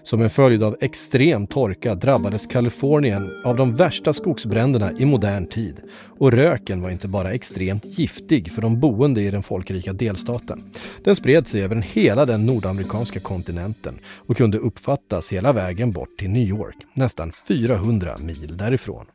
Som 0.07 0.23
en 0.23 0.31
följd 0.31 0.63
av 0.63 0.77
extrem 0.81 1.47
torka 1.47 1.95
drabbades 1.95 2.47
Kalifornien 2.47 3.41
av 3.45 3.57
de 3.57 3.77
värsta 3.77 4.13
skogsbränderna 4.13 4.93
i 4.99 5.05
modern 5.05 5.47
tid. 5.47 5.81
Och 6.19 6.33
röken 6.33 6.83
var 6.83 6.91
inte 6.91 7.09
bara 7.09 7.33
extremt 7.33 7.85
giftig 7.85 8.53
för 8.53 8.63
de 8.63 8.81
boende 8.81 9.23
i 9.23 9.31
den 9.31 9.43
folkrika 9.43 9.93
delstaten. 9.93 10.73
Den 11.05 11.17
spred 11.17 11.47
sig 11.47 11.63
över 11.65 11.77
hela 11.77 12.27
den 12.27 12.47
nordamerikanska 12.47 13.21
kontinenten 13.21 13.99
och 14.05 14.37
kunde 14.37 14.59
uppfattas 14.59 15.33
hela 15.33 15.53
vägen 15.53 15.93
bort 15.93 16.19
till 16.19 16.31
New 16.31 16.49
York, 16.49 16.77
nästan 16.95 17.33
400 17.49 18.17
mil 18.21 18.57
därifrån. 18.57 19.07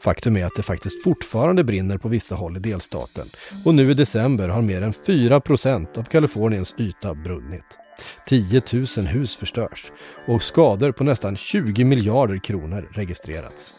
Faktum 0.00 0.36
är 0.36 0.44
att 0.44 0.56
det 0.56 0.62
faktiskt 0.62 1.04
fortfarande 1.04 1.64
brinner 1.64 1.98
på 1.98 2.08
vissa 2.08 2.34
håll 2.34 2.56
i 2.56 2.60
delstaten 2.60 3.26
och 3.64 3.74
nu 3.74 3.90
i 3.90 3.94
december 3.94 4.48
har 4.48 4.62
mer 4.62 4.82
än 4.82 4.92
4% 4.92 5.98
av 5.98 6.02
Kaliforniens 6.02 6.74
yta 6.78 7.14
brunnit. 7.14 7.85
10 8.26 8.62
000 8.72 9.06
hus 9.06 9.36
förstörs 9.36 9.92
och 10.26 10.42
skador 10.42 10.92
på 10.92 11.04
nästan 11.04 11.36
20 11.36 11.84
miljarder 11.84 12.38
kronor 12.38 12.88
registrerats. 12.92 13.74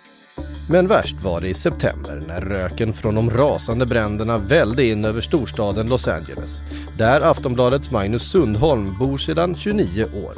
Men 0.70 0.88
värst 0.88 1.22
var 1.22 1.42
det 1.42 1.48
i 1.48 1.54
september 1.54 2.24
när 2.28 2.42
röken 2.42 2.94
från 2.94 3.16
de 3.16 3.30
rasande 3.30 3.86
bränderna 3.86 4.38
vällde 4.38 4.86
in 4.86 5.06
över 5.06 5.22
storstaden 5.22 5.88
Los 5.88 6.08
Angeles, 6.08 6.62
där 6.98 7.22
Aftonbladets 7.22 7.92
Magnus 7.92 8.32
Sundholm 8.32 9.00
bor 9.00 9.18
sedan 9.18 9.56
29 9.56 10.04
år. 10.04 10.34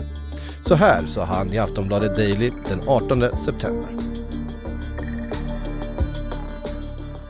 Så 0.62 0.76
här 0.76 1.08
sa 1.08 1.24
han 1.24 1.54
i 1.54 1.58
Aftonbladet 1.58 2.16
Daily 2.16 2.52
den 2.70 2.82
18 2.88 3.38
september. 3.38 3.90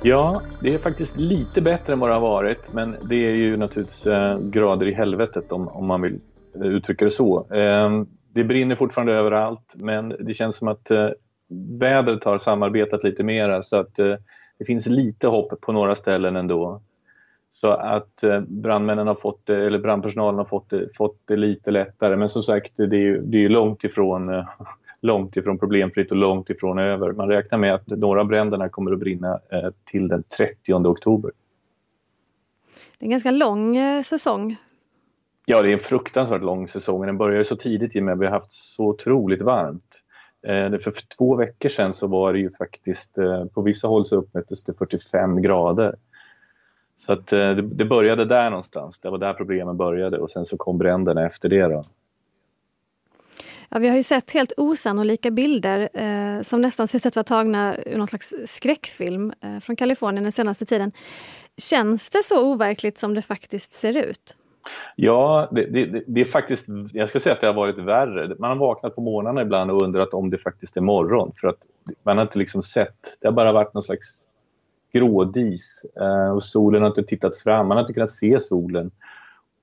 Ja, 0.03 0.41
det 0.61 0.73
är 0.73 0.77
faktiskt 0.77 1.17
lite 1.17 1.61
bättre 1.61 1.93
än 1.93 1.99
vad 1.99 2.09
det 2.09 2.13
har 2.13 2.21
varit, 2.21 2.73
men 2.73 2.95
det 3.09 3.15
är 3.15 3.35
ju 3.35 3.57
naturligtvis 3.57 4.07
eh, 4.07 4.39
grader 4.39 4.87
i 4.87 4.93
helvetet 4.93 5.51
om, 5.51 5.67
om 5.67 5.85
man 5.85 6.01
vill 6.01 6.19
Eh, 6.55 6.61
uttrycka 6.61 7.05
det 7.05 7.11
så. 7.11 7.53
Ehm, 7.53 8.07
det 8.33 8.43
brinner 8.43 8.75
fortfarande 8.75 9.13
överallt 9.13 9.75
men 9.75 10.09
det 10.19 10.33
känns 10.33 10.57
som 10.57 10.67
att 10.67 10.91
eh, 10.91 11.09
vädret 11.79 12.23
har 12.23 12.37
samarbetat 12.37 13.03
lite 13.03 13.23
mera 13.23 13.63
så 13.63 13.79
att 13.79 13.99
eh, 13.99 14.15
det 14.57 14.65
finns 14.65 14.87
lite 14.87 15.27
hopp 15.27 15.61
på 15.61 15.71
några 15.71 15.95
ställen 15.95 16.35
ändå. 16.35 16.81
Så 17.51 17.69
att 17.69 18.23
brandmännen 18.47 19.07
har 19.07 19.15
fått 19.15 19.45
det, 19.45 19.65
eller 19.65 19.79
brandpersonalen 19.79 20.37
har 20.37 20.45
fått 20.45 20.69
det, 20.69 20.97
fått 20.97 21.17
det 21.25 21.35
lite 21.35 21.71
lättare. 21.71 22.15
Men 22.15 22.29
som 22.29 22.43
sagt, 22.43 22.77
det 22.77 22.83
är 22.83 23.21
det 23.23 23.45
är 23.45 23.49
långt, 23.49 23.83
ifrån, 23.83 24.31
långt 25.01 25.37
ifrån 25.37 25.59
problemfritt 25.59 26.11
och 26.11 26.17
långt 26.17 26.49
ifrån 26.49 26.79
över. 26.79 27.11
Man 27.11 27.27
räknar 27.27 27.57
med 27.57 27.73
att 27.73 27.87
några 27.87 28.25
bränderna 28.25 28.69
kommer 28.69 28.91
att 28.91 28.99
brinna 28.99 29.39
till 29.83 30.07
den 30.07 30.23
30 30.37 30.73
oktober. 30.73 31.31
det 32.97 33.03
är 33.03 33.07
en 33.07 33.11
ganska 33.11 33.31
lång 33.31 33.77
säsong. 34.03 34.57
Ja, 35.51 35.61
det 35.61 35.69
är 35.69 35.73
en 35.73 35.79
fruktansvärt 35.79 36.43
lång 36.43 36.67
säsong. 36.67 37.05
Den 37.05 37.17
började 37.17 37.45
så 37.45 37.55
tidigt 37.55 37.95
i 37.95 37.99
och 37.99 38.03
med 38.03 38.13
att 38.13 38.19
vi 38.19 38.25
har 38.25 38.31
haft 38.33 38.51
så 38.51 38.85
otroligt 38.85 39.41
varmt. 39.41 40.01
Eh, 40.47 40.79
för 40.79 40.93
två 41.17 41.35
veckor 41.35 41.69
sedan 41.69 41.93
så 41.93 42.07
var 42.07 42.33
det 42.33 42.39
ju 42.39 42.51
faktiskt, 42.51 43.17
eh, 43.17 43.45
på 43.45 43.61
vissa 43.61 43.87
håll 43.87 44.05
så 44.05 44.17
uppmättes 44.17 44.63
det 44.63 44.73
45 44.73 45.41
grader. 45.41 45.95
Så 46.97 47.13
att 47.13 47.33
eh, 47.33 47.51
det 47.51 47.85
började 47.85 48.25
där 48.25 48.49
någonstans, 48.49 48.99
det 48.99 49.09
var 49.09 49.17
där 49.17 49.33
problemen 49.33 49.77
började 49.77 50.17
och 50.17 50.31
sen 50.31 50.45
så 50.45 50.57
kom 50.57 50.77
bränderna 50.77 51.25
efter 51.25 51.49
det. 51.49 51.67
Då. 51.67 51.85
Ja, 53.69 53.79
vi 53.79 53.87
har 53.87 53.95
ju 53.95 54.03
sett 54.03 54.31
helt 54.31 54.53
osannolika 54.57 55.31
bilder 55.31 55.89
eh, 55.93 56.41
som 56.41 56.61
nästan 56.61 56.87
ser 56.87 56.97
ut 56.97 57.05
att 57.05 57.15
vara 57.15 57.23
tagna 57.23 57.77
ur 57.77 57.97
någon 57.97 58.07
slags 58.07 58.35
skräckfilm 58.45 59.33
eh, 59.41 59.59
från 59.59 59.75
Kalifornien 59.75 60.23
den 60.23 60.31
senaste 60.31 60.65
tiden. 60.65 60.91
Känns 61.57 62.09
det 62.09 62.23
så 62.23 62.45
overkligt 62.45 62.97
som 62.97 63.13
det 63.13 63.21
faktiskt 63.21 63.73
ser 63.73 63.97
ut? 63.97 64.35
Ja, 64.95 65.47
det, 65.51 65.65
det, 65.65 66.03
det, 66.07 66.21
är 66.21 66.25
faktiskt, 66.25 66.65
jag 66.93 67.09
ska 67.09 67.19
säga 67.19 67.35
att 67.35 67.41
det 67.41 67.47
har 67.47 67.53
varit 67.53 67.79
värre. 67.79 68.35
Man 68.39 68.49
har 68.49 68.57
vaknat 68.57 68.95
på 68.95 69.01
morgnarna 69.01 69.41
ibland 69.41 69.71
och 69.71 69.81
undrat 69.81 70.13
om 70.13 70.29
det 70.29 70.37
faktiskt 70.37 70.77
är 70.77 70.81
morgon. 70.81 71.31
För 71.35 71.47
att 71.47 71.57
man 72.03 72.17
har 72.17 72.23
inte 72.23 72.39
liksom 72.39 72.63
sett, 72.63 73.17
det 73.21 73.27
har 73.27 73.33
bara 73.33 73.51
varit 73.51 73.73
någon 73.73 73.83
slags 73.83 74.27
grådis 74.93 75.85
eh, 76.01 76.31
och 76.31 76.43
solen 76.43 76.81
har 76.81 76.89
inte 76.89 77.03
tittat 77.03 77.37
fram, 77.37 77.67
man 77.67 77.77
har 77.77 77.83
inte 77.83 77.93
kunnat 77.93 78.11
se 78.11 78.39
solen. 78.39 78.91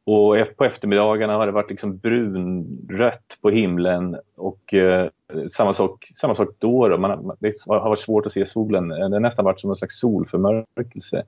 Och 0.04 0.36
på 0.56 0.64
eftermiddagarna 0.64 1.36
har 1.36 1.46
det 1.46 1.52
varit 1.52 1.70
liksom 1.70 1.96
brunrött 1.96 3.38
på 3.42 3.50
himlen 3.50 4.16
och 4.36 4.75
eh, 4.75 5.08
samma, 5.50 5.72
sak, 5.72 6.04
samma 6.14 6.34
sak 6.34 6.48
då. 6.58 6.88
då. 6.88 6.98
Man, 6.98 7.36
det 7.38 7.52
har 7.66 7.88
varit 7.88 7.98
svårt 7.98 8.26
att 8.26 8.32
se 8.32 8.46
solen. 8.46 8.88
Det 8.88 9.02
har 9.02 9.20
nästan 9.20 9.44
varit 9.44 9.60
som 9.60 9.70
en 9.70 9.76
slags 9.76 9.98
solförmörkelse. 9.98 11.22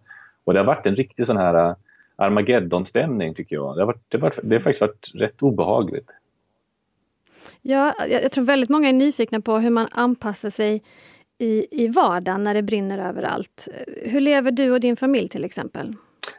Och 0.44 0.52
det 0.52 0.61
har 0.61 0.66
varit 0.66 0.87
en 0.87 0.97
riktig 0.97 1.26
sån 1.26 1.37
här 1.37 1.75
Armageddon-stämning 2.19 3.35
tycker 3.35 3.57
jag. 3.57 3.77
Det 3.77 3.81
har, 3.81 3.87
varit, 3.87 4.03
det, 4.09 4.17
har 4.19 4.23
varit, 4.23 4.39
det 4.43 4.55
har 4.55 4.61
faktiskt 4.61 4.81
varit 4.81 5.11
rätt 5.15 5.43
obehagligt. 5.43 6.17
Ja, 7.63 7.95
jag 8.09 8.33
tror 8.33 8.45
väldigt 8.45 8.71
många 8.71 8.89
är 8.89 8.93
nyfikna 8.93 9.41
på 9.41 9.59
hur 9.59 9.71
man 9.71 9.89
anpassar 9.91 10.51
sig 10.51 10.83
i, 11.39 11.85
i 11.85 11.89
vardagen 11.89 12.43
när 12.43 12.55
det 12.55 12.63
brinner 12.63 13.09
överallt. 13.09 13.69
Hur 14.03 14.21
lever 14.21 14.51
du 14.51 14.71
och 14.71 14.81
din 14.81 14.97
familj 14.97 15.29
till 15.29 15.45
exempel? 15.45 15.95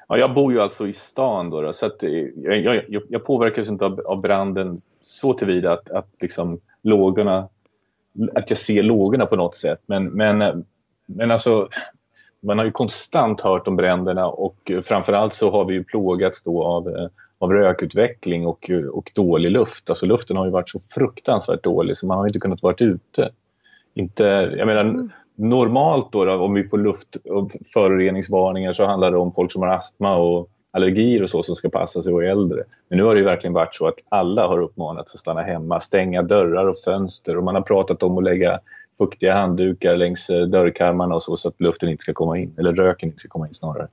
Ja, 0.07 0.17
jag 0.17 0.33
bor 0.33 0.53
ju 0.53 0.61
alltså 0.61 0.87
i 0.87 0.93
stan 0.93 1.49
då, 1.49 1.61
då 1.61 1.73
så 1.73 1.85
att 1.85 2.03
eh, 2.03 2.11
jag, 2.35 2.83
jag, 2.89 3.03
jag 3.09 3.25
påverkas 3.25 3.69
inte 3.69 3.85
av, 3.85 4.01
av 4.05 4.21
branden 4.21 4.77
så 5.01 5.33
tillvida 5.33 5.73
att, 5.73 5.89
att 5.89 6.09
liksom 6.21 6.59
lågorna, 6.81 7.49
att 8.35 8.49
jag 8.49 8.57
ser 8.57 8.83
lågorna 8.83 9.25
på 9.25 9.35
något 9.35 9.55
sätt. 9.55 9.79
Men, 9.85 10.05
men, 10.05 10.65
men 11.05 11.31
alltså, 11.31 11.69
man 12.41 12.57
har 12.57 12.65
ju 12.65 12.71
konstant 12.71 13.41
hört 13.41 13.67
om 13.67 13.75
bränderna 13.75 14.27
och 14.27 14.71
framförallt 14.83 15.33
så 15.33 15.51
har 15.51 15.65
vi 15.65 15.73
ju 15.73 15.83
plågats 15.83 16.43
då 16.43 16.63
av, 16.63 16.87
eh, 16.87 17.07
av 17.39 17.53
rökutveckling 17.53 18.47
och, 18.47 18.71
och 18.93 19.11
dålig 19.15 19.51
luft. 19.51 19.89
Alltså 19.89 20.05
luften 20.05 20.37
har 20.37 20.45
ju 20.45 20.51
varit 20.51 20.69
så 20.69 20.79
fruktansvärt 20.79 21.63
dålig 21.63 21.97
så 21.97 22.07
man 22.07 22.17
har 22.17 22.27
inte 22.27 22.39
kunnat 22.39 22.63
vara 22.63 22.75
ute. 22.77 23.31
Inte, 23.93 24.23
jag 24.57 24.67
menar, 24.67 24.81
mm 24.81 25.09
normalt 25.39 26.11
då, 26.11 26.25
då, 26.25 26.33
om 26.33 26.53
vi 26.53 26.67
får 26.67 26.77
luftföroreningsvarningar 26.77 28.73
så 28.73 28.85
handlar 28.85 29.11
det 29.11 29.17
om 29.17 29.31
folk 29.31 29.51
som 29.51 29.61
har 29.61 29.69
astma 29.69 30.15
och 30.15 30.49
allergier 30.71 31.23
och 31.23 31.29
så 31.29 31.43
som 31.43 31.55
ska 31.55 31.69
passa 31.69 32.01
sig 32.01 32.13
och 32.13 32.23
äldre. 32.23 32.63
Men 32.89 32.97
nu 32.97 33.03
har 33.03 33.15
det 33.15 33.21
verkligen 33.21 33.53
varit 33.53 33.75
så 33.75 33.87
att 33.87 33.99
alla 34.09 34.47
har 34.47 34.59
uppmanats 34.59 35.13
att 35.13 35.19
stanna 35.19 35.41
hemma, 35.41 35.79
stänga 35.79 36.21
dörrar 36.21 36.65
och 36.65 36.77
fönster 36.77 37.37
och 37.37 37.43
man 37.43 37.55
har 37.55 37.61
pratat 37.61 38.03
om 38.03 38.17
att 38.17 38.23
lägga 38.23 38.59
fuktiga 38.97 39.33
handdukar 39.33 39.97
längs 39.97 40.29
eh, 40.29 40.41
dörrkarmarna 40.41 41.15
och 41.15 41.23
så, 41.23 41.37
så 41.37 41.49
att 41.49 41.61
luften 41.61 41.89
inte 41.89 42.01
ska 42.01 42.13
komma 42.13 42.37
in, 42.37 42.55
eller 42.57 42.73
röken 42.73 43.09
inte 43.09 43.19
ska 43.19 43.29
komma 43.29 43.47
in 43.47 43.53
snarare. 43.53 43.87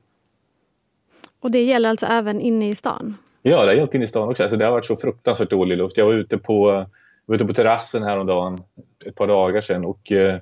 Och 1.40 1.50
det 1.50 1.62
gäller 1.62 1.88
alltså 1.88 2.06
även 2.06 2.40
inne 2.40 2.68
i 2.68 2.75
stan? 2.75 3.16
Ja, 3.42 3.61
det 3.61 3.66
har 3.66 3.75
gällt 3.75 3.95
inne 3.95 4.04
i 4.04 4.06
stan 4.06 4.28
också. 4.28 4.42
Alltså, 4.42 4.56
det 4.56 4.64
har 4.64 4.73
varit 4.73 4.85
så 4.85 4.97
fruktansvärt 4.97 5.50
dålig 5.50 5.78
luft. 5.78 5.97
Jag 5.97 6.06
var 6.06 6.12
ute 6.12 6.38
på, 6.38 6.87
var 7.26 7.35
ute 7.35 7.45
på 7.45 7.52
terrassen 7.52 8.02
häromdagen, 8.02 8.62
ett 9.06 9.14
par 9.14 9.26
dagar 9.26 9.61
sedan 9.61 9.85
och 9.85 10.12
eh, 10.12 10.38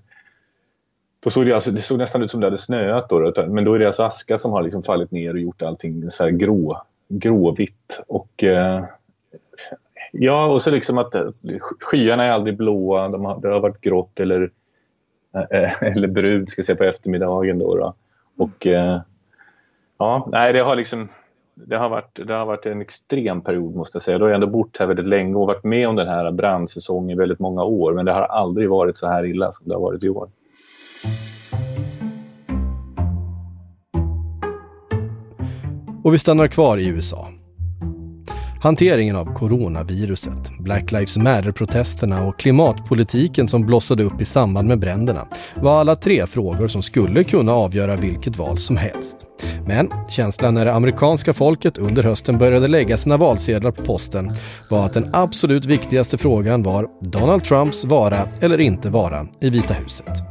då 1.25 1.31
såg 1.31 1.47
det, 1.47 1.53
alltså, 1.53 1.71
det 1.71 1.81
såg 1.81 1.99
nästan 1.99 2.23
ut 2.23 2.31
som 2.31 2.41
det 2.41 2.47
hade 2.47 2.57
snöat. 2.57 3.09
Då, 3.09 3.33
men 3.49 3.65
då 3.65 3.75
är 3.75 3.79
det 3.79 3.87
alltså 3.87 4.03
aska 4.03 4.39
som 4.39 4.53
har 4.53 4.63
liksom 4.63 4.83
fallit 4.83 5.11
ner 5.11 5.35
och 5.35 5.41
gjort 5.41 5.63
allting 5.63 6.11
så 6.11 6.25
här 6.25 6.31
grå, 6.31 6.83
gråvitt. 7.09 8.03
Och, 8.07 8.45
eh, 8.45 8.85
ja, 10.13 10.47
och 10.47 10.63
så 10.63 10.71
liksom 10.71 10.99
att 10.99 11.15
eh, 11.15 11.29
skyarna 11.81 12.25
är 12.25 12.31
aldrig 12.31 12.57
blåa. 12.57 13.09
De 13.09 13.25
har, 13.25 13.41
det 13.41 13.49
har 13.49 13.61
varit 13.61 13.81
grått 13.81 14.21
eller, 14.21 14.51
eh, 15.35 15.63
eh 15.63 15.83
eller 15.83 16.09
brunt 16.09 16.51
ska 16.51 16.63
säga, 16.63 16.77
på 16.77 16.85
eftermiddagen. 16.85 17.59
Då, 17.59 17.77
då. 17.77 17.95
Och, 18.37 18.67
eh, 18.67 19.01
ja, 19.99 20.29
nej, 20.33 20.53
det 20.53 20.61
har 20.61 20.77
liksom 20.77 21.09
det 21.55 21.77
har, 21.77 21.89
varit, 21.89 22.21
det 22.27 22.35
har 22.35 22.47
varit 22.47 22.67
en 22.67 22.81
extrem 22.81 23.41
period 23.41 23.75
måste 23.75 23.97
jag 23.97 24.03
säga. 24.03 24.19
Då 24.19 24.25
har 24.25 24.31
jag 24.31 24.35
ändå 24.35 24.47
bott 24.47 24.77
här 24.79 24.87
väldigt 24.87 25.07
länge 25.07 25.35
och 25.35 25.47
varit 25.47 25.65
med 25.65 25.89
om 25.89 25.97
den 25.97 26.09
här 26.09 26.31
brandsäsongen 26.31 27.11
i 27.11 27.15
väldigt 27.15 27.39
många 27.39 27.65
år. 27.65 27.93
Men 27.93 28.05
det 28.05 28.13
har 28.13 28.23
aldrig 28.23 28.69
varit 28.69 28.97
så 28.97 29.09
här 29.09 29.25
illa 29.25 29.53
som 29.53 29.69
det 29.69 29.75
har 29.75 29.81
varit 29.81 30.05
i 30.05 30.09
år. 30.09 30.29
Och 36.05 36.15
vi 36.15 36.19
stannar 36.19 36.49
kvar 36.49 36.79
i 36.79 36.89
USA. 36.89 37.29
Hanteringen 38.61 39.17
av 39.17 39.35
coronaviruset, 39.35 40.59
Black 40.59 40.93
Lives 40.93 41.17
Matter-protesterna 41.17 42.27
och 42.27 42.39
klimatpolitiken 42.39 43.49
som 43.49 43.67
blossade 43.67 44.03
upp 44.03 44.21
i 44.21 44.25
samband 44.25 44.69
med 44.69 44.79
bränderna 44.79 45.27
var 45.55 45.81
alla 45.81 45.97
tre 45.97 46.27
frågor 46.27 46.69
som 46.69 46.83
skulle 46.83 47.25
kunna 47.25 47.53
avgöra 47.53 47.97
vilket 47.97 48.37
val 48.37 48.59
som 48.59 48.77
helst. 48.77 49.27
Men 49.67 49.91
känslan 50.09 50.55
när 50.55 50.65
det 50.65 50.75
amerikanska 50.75 51.35
folket 51.35 51.79
under 51.79 52.03
hösten 52.03 52.39
började 52.39 52.69
lägga 52.69 52.99
sina 52.99 53.17
valsedlar 53.17 53.71
på 53.71 53.85
posten 53.85 54.31
var 54.71 54.87
att 54.87 54.95
den 54.95 55.11
absolut 55.13 55.67
viktigaste 55.67 56.19
frågan 56.19 56.63
var 56.63 56.89
Donald 57.01 57.45
Trumps 57.45 57.85
vara 57.85 58.29
eller 58.41 58.61
inte 58.61 58.91
vara 58.91 59.27
i 59.41 59.51
Vita 59.51 59.75
huset. 59.75 60.23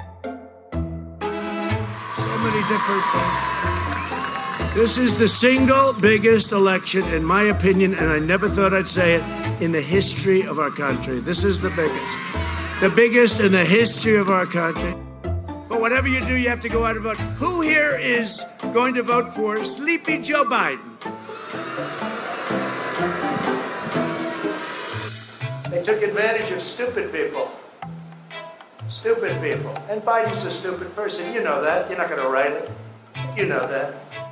This 4.73 4.97
is 4.97 5.19
the 5.19 5.27
single 5.27 5.93
biggest 5.93 6.51
election, 6.51 7.03
in 7.09 7.23
my 7.23 7.43
opinion, 7.43 7.93
and 7.93 8.09
I 8.09 8.17
never 8.17 8.49
thought 8.49 8.73
I'd 8.73 8.87
say 8.87 9.13
it, 9.13 9.61
in 9.61 9.71
the 9.71 9.79
history 9.79 10.41
of 10.41 10.57
our 10.57 10.71
country. 10.71 11.19
This 11.19 11.43
is 11.43 11.61
the 11.61 11.69
biggest. 11.69 12.81
The 12.81 12.89
biggest 12.89 13.39
in 13.39 13.51
the 13.51 13.63
history 13.63 14.15
of 14.15 14.31
our 14.31 14.47
country. 14.47 14.95
But 15.69 15.79
whatever 15.79 16.07
you 16.07 16.25
do, 16.25 16.35
you 16.35 16.49
have 16.49 16.59
to 16.61 16.69
go 16.69 16.85
out 16.85 16.95
and 16.95 17.03
vote. 17.03 17.17
Who 17.37 17.61
here 17.61 17.99
is 17.99 18.43
going 18.73 18.95
to 18.95 19.03
vote 19.03 19.31
for 19.35 19.63
Sleepy 19.63 20.23
Joe 20.23 20.43
Biden? 20.43 20.79
They 25.69 25.83
took 25.83 26.01
advantage 26.01 26.49
of 26.49 26.63
stupid 26.63 27.11
people. 27.11 27.51
Stupid 28.89 29.39
people. 29.39 29.75
And 29.87 30.01
Biden's 30.01 30.43
a 30.45 30.51
stupid 30.51 30.95
person. 30.95 31.31
You 31.31 31.43
know 31.43 31.61
that. 31.61 31.89
You're 31.89 31.99
not 31.99 32.09
going 32.09 32.23
to 32.23 32.29
write 32.29 32.53
it. 32.53 32.71
You 33.37 33.45
know 33.45 33.65
that. 33.67 34.22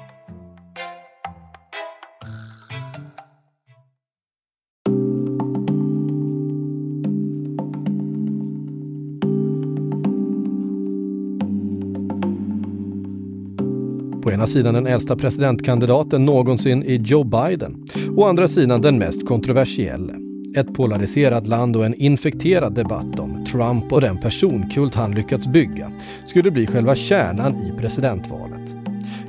Å 14.32 14.34
ena 14.34 14.48
sidan 14.48 14.74
den 14.74 14.88
äldsta 14.88 15.16
presidentkandidaten 15.16 16.26
någonsin 16.26 16.84
i 16.84 16.96
Joe 16.96 17.24
Biden. 17.24 17.88
Å 18.18 18.26
andra 18.26 18.48
sidan 18.48 18.82
den 18.82 18.98
mest 18.98 19.28
kontroversiella. 19.28 20.14
Ett 20.58 20.74
polariserat 20.74 21.48
land 21.48 21.76
och 21.76 21.86
en 21.86 21.94
infekterad 21.94 22.74
debatt 22.74 23.20
om 23.20 23.46
Trump 23.46 23.92
och 23.94 24.02
den 24.02 24.18
personkult 24.18 24.96
han 24.96 25.12
lyckats 25.12 25.48
bygga 25.48 25.92
skulle 26.26 26.52
bli 26.52 26.68
själva 26.68 26.96
kärnan 26.96 27.56
i 27.64 27.72
presidentvalet. 27.78 28.76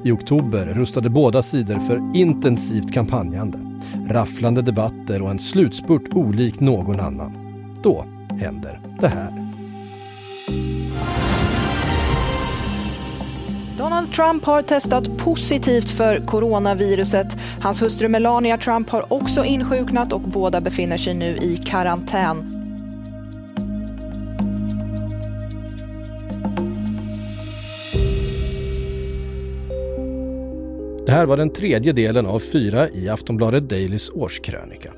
I 0.04 0.10
oktober 0.10 0.66
rustade 0.66 1.10
båda 1.10 1.42
sidor 1.42 1.78
för 1.78 2.16
intensivt 2.16 2.92
kampanjande, 2.92 3.58
rafflande 4.08 4.62
debatter 4.62 5.22
och 5.22 5.30
en 5.30 5.38
slutspurt 5.38 6.14
olik 6.14 6.60
någon 6.60 7.00
annan. 7.00 7.32
Då 7.82 8.04
händer 8.40 8.80
det 9.00 9.08
här. 9.08 9.41
Donald 13.82 14.12
Trump 14.12 14.44
har 14.44 14.62
testat 14.62 15.18
positivt 15.18 15.90
för 15.90 16.18
coronaviruset. 16.18 17.26
Hans 17.60 17.82
hustru 17.82 18.08
Melania 18.08 18.56
Trump 18.56 18.90
har 18.90 19.12
också 19.12 19.44
insjuknat 19.44 20.12
och 20.12 20.20
båda 20.20 20.60
befinner 20.60 20.96
sig 20.96 21.14
nu 21.14 21.36
i 21.36 21.56
karantän. 21.66 22.36
Det 31.06 31.12
här 31.12 31.26
var 31.26 31.36
den 31.36 31.52
tredje 31.52 31.92
delen 31.92 32.26
av 32.26 32.38
fyra 32.38 32.88
i 32.88 33.08
Aftonbladet 33.08 33.68
Dailys 33.68 34.10
årskrönika. 34.10 34.92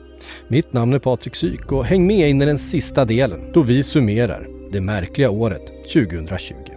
Mitt 0.49 0.73
namn 0.73 0.93
är 0.93 0.99
Patrik 0.99 1.35
Syk 1.35 1.73
och 1.73 1.85
häng 1.85 2.07
med 2.07 2.31
in 2.31 2.43
i 2.43 2.47
den 2.47 2.59
sista 2.59 3.05
delen 3.05 3.53
då 3.53 3.63
vi 3.63 3.83
summerar 3.83 4.47
det 4.73 4.81
märkliga 4.81 5.31
året 5.31 5.63
2020. 5.93 6.74